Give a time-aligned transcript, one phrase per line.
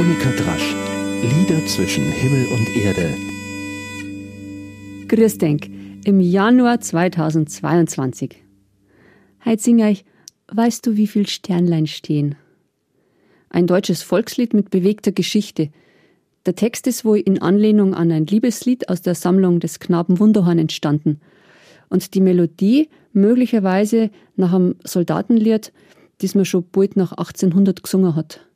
[0.00, 0.74] Monika Drasch.
[1.20, 3.14] Lieder zwischen Himmel und Erde.
[5.08, 5.68] Grüß denk,
[6.06, 8.42] im Januar 2022.
[9.44, 10.06] Heute singe ich
[10.50, 12.36] Weißt du, wie viel Sternlein stehen?
[13.50, 15.68] Ein deutsches Volkslied mit bewegter Geschichte.
[16.46, 20.58] Der Text ist wohl in Anlehnung an ein Liebeslied aus der Sammlung des Knaben Wunderhorn
[20.58, 21.20] entstanden.
[21.90, 25.74] Und die Melodie möglicherweise nach einem Soldatenlied,
[26.22, 28.46] das man schon bald nach 1800 gesungen hat.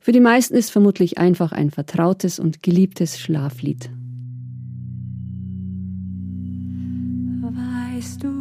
[0.00, 3.90] Für die meisten ist vermutlich einfach ein vertrautes und geliebtes Schlaflied.
[7.42, 8.37] Weißt du,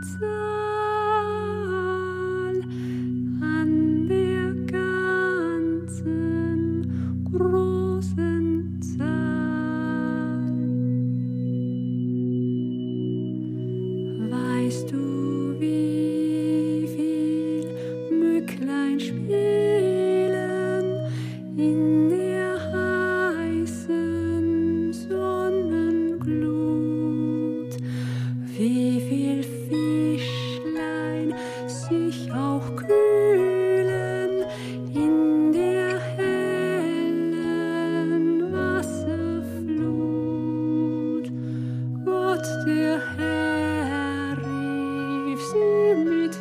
[0.00, 0.45] großen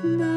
[0.01, 0.34] tonight.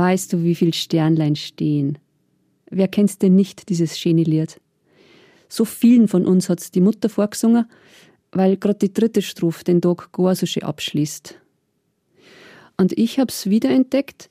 [0.00, 1.98] Weißt du, wie viel Sternlein stehen?
[2.70, 4.58] Wer kennt's denn nicht, dieses schöne Lied?
[5.50, 7.66] So vielen von uns hat's die Mutter vorgesungen,
[8.32, 11.34] weil grad die dritte Strophe den Tag gar so schön abschließt.
[12.78, 14.30] Und ich hab's wiederentdeckt,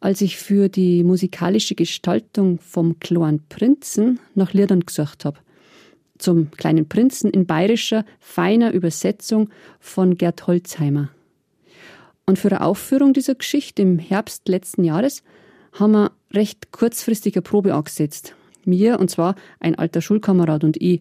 [0.00, 5.42] als ich für die musikalische Gestaltung vom kleinen Prinzen nach Liedern gesucht hab.
[6.16, 9.50] Zum kleinen Prinzen in bayerischer, feiner Übersetzung
[9.80, 11.10] von Gerd Holzheimer.
[12.30, 15.24] Und für eine Aufführung dieser Geschichte im Herbst letzten Jahres
[15.72, 18.36] haben wir recht kurzfristig eine Probe angesetzt.
[18.64, 21.00] Mir, und zwar ein alter Schulkamerad und ich.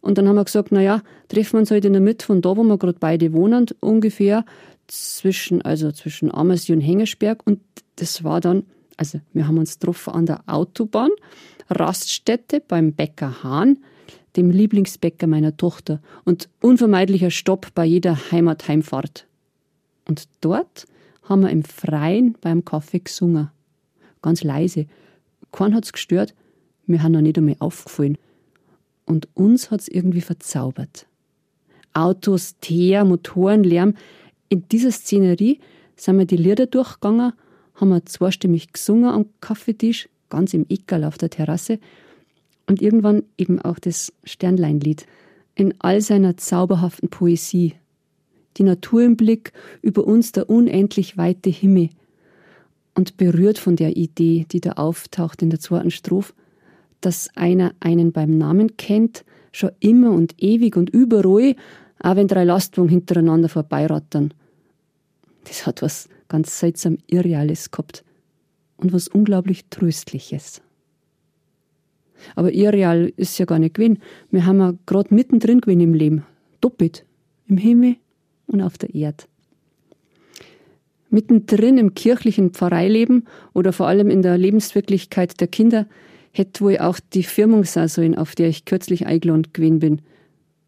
[0.00, 2.40] Und dann haben wir gesagt, na ja, treffen wir uns halt in der Mitte von
[2.40, 4.46] da, wo wir gerade beide wohnen, ungefähr
[4.86, 7.46] zwischen, also zwischen Ammersee und Hengersberg.
[7.46, 7.60] Und
[7.96, 8.62] das war dann,
[8.96, 11.10] also wir haben uns getroffen an der Autobahn,
[11.68, 13.80] Raststätte beim Bäcker Hahn,
[14.34, 19.26] dem Lieblingsbäcker meiner Tochter und unvermeidlicher Stopp bei jeder Heimatheimfahrt.
[20.06, 20.86] Und dort
[21.22, 23.50] haben wir im Freien beim Kaffee gesungen.
[24.22, 24.86] Ganz leise.
[25.52, 26.34] Kein hat's gestört,
[26.86, 28.18] mir haben noch nicht einmal aufgefallen.
[29.06, 31.06] Und uns hat's irgendwie verzaubert.
[31.92, 33.94] Autos, Teer, Motorenlärm.
[34.48, 35.60] In dieser Szenerie
[35.96, 37.32] sind wir die Lieder durchgegangen,
[37.74, 41.78] haben wir zweistimmig gesungen am Kaffeetisch, ganz im Eckerl auf der Terrasse
[42.66, 45.06] und irgendwann eben auch das Sternleinlied
[45.56, 47.74] in all seiner zauberhaften Poesie.
[48.56, 49.52] Die Natur im Blick,
[49.82, 51.90] über uns der unendlich weite Himmel.
[52.94, 56.34] Und berührt von der Idee, die da auftaucht in der zweiten Strophe,
[57.00, 61.54] dass einer einen beim Namen kennt, schon immer und ewig und überall,
[62.00, 64.34] auch wenn drei Lastwagen hintereinander vorbeirattern.
[65.44, 68.04] Das hat was ganz seltsam Irreales gehabt
[68.76, 70.62] und was unglaublich Tröstliches.
[72.34, 73.98] Aber irreal ist ja gar nicht gewesen.
[74.30, 76.26] Wir haben ja gerade mittendrin gewesen im Leben.
[76.60, 77.06] Doppelt.
[77.48, 77.96] Im Himmel
[78.50, 79.24] und auf der Erde.
[81.10, 85.86] Mittendrin im kirchlichen Pfarreileben oder vor allem in der Lebenswirklichkeit der Kinder
[86.32, 90.02] hätte wohl auch die Firmungssaison, auf der ich kürzlich eingeladen gewesen bin.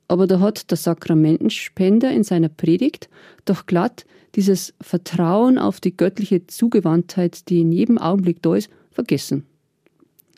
[0.09, 3.09] Aber da hat der Sakramentenspender in seiner Predigt
[3.45, 9.47] doch glatt dieses Vertrauen auf die göttliche Zugewandtheit, die in jedem Augenblick da ist, vergessen.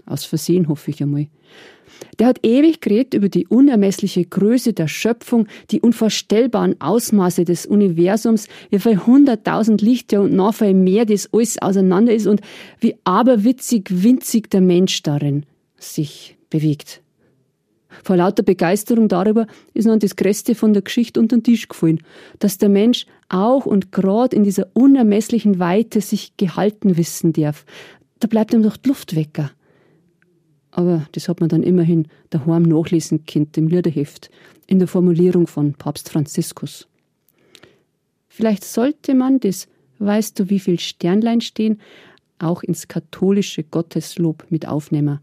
[0.06, 1.28] Aus Versehen hoffe ich einmal.
[2.18, 8.48] Der hat ewig geredet über die unermessliche Größe der Schöpfung, die unvorstellbaren Ausmaße des Universums,
[8.70, 12.40] wie viel hunderttausend Lichtjahre und noch viel mehr das alles auseinander ist und
[12.80, 15.46] wie aberwitzig winzig der Mensch darin
[15.78, 17.00] sich bewegt.
[18.02, 22.00] Vor lauter Begeisterung darüber ist nun das Größte von der Geschichte unter den Tisch gefallen,
[22.40, 27.64] dass der Mensch auch und gerade in dieser unermesslichen Weite sich gehalten wissen darf.
[28.18, 29.50] Da bleibt ihm doch die Luft wecker.
[30.74, 34.28] Aber das hat man dann immerhin daheim nachlesen können im Liederheft,
[34.66, 36.88] in der Formulierung von Papst Franziskus.
[38.28, 39.68] Vielleicht sollte man das
[40.00, 41.80] Weißt du, wie viel Sternlein stehen,
[42.38, 45.20] auch ins katholische Gotteslob mit aufnehmen.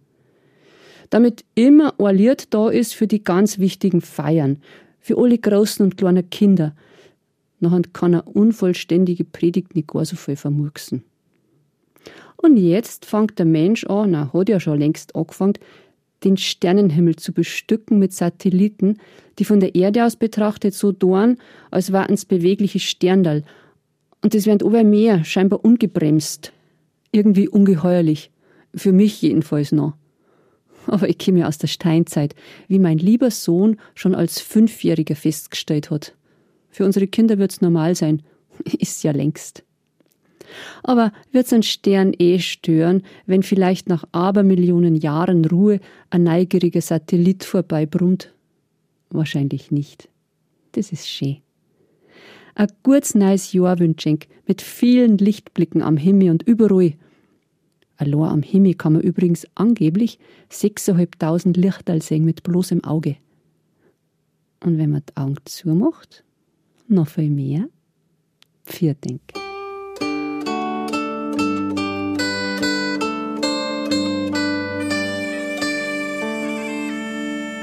[1.09, 4.61] Damit immer Lied da ist für die ganz wichtigen Feiern,
[4.99, 6.73] für alle großen und kleinen Kinder.
[7.59, 11.03] Nachher kann eine unvollständige Predigt nicht gar so viel vermurksen.
[12.41, 15.53] Und jetzt fängt der Mensch an, na, hat ja schon längst angefangen,
[16.23, 18.97] den Sternenhimmel zu bestücken mit Satelliten,
[19.39, 21.37] die von der Erde aus betrachtet so dorn,
[21.71, 23.43] als wären es bewegliche Sterndal.
[24.21, 26.51] Und das während ober Meer scheinbar ungebremst.
[27.11, 28.31] Irgendwie ungeheuerlich.
[28.73, 29.93] Für mich jedenfalls noch.
[30.87, 32.35] Aber ich komme ja aus der Steinzeit,
[32.67, 36.15] wie mein lieber Sohn schon als Fünfjähriger festgestellt hat.
[36.69, 38.23] Für unsere Kinder wird's normal sein.
[38.79, 39.63] Ist ja längst.
[40.83, 47.43] Aber wird's ein Stern eh stören, wenn vielleicht nach Abermillionen Jahren Ruhe ein neugieriger Satellit
[47.43, 48.33] vorbeibrummt?
[49.09, 50.09] Wahrscheinlich nicht.
[50.73, 51.37] Das ist schön.
[52.55, 54.05] Ein gutes neues Jahr wünsch
[54.45, 56.93] mit vielen Lichtblicken am Himmel und überall.
[57.97, 60.19] Allein am Himmel kann man übrigens angeblich
[60.51, 63.17] 6.500 Lichterl sehen mit bloßem Auge.
[64.63, 66.23] Und wenn man die Augen zumacht,
[66.87, 67.67] noch viel mehr.
[68.63, 69.40] Vier denken.